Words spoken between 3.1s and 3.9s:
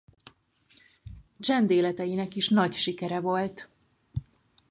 volt.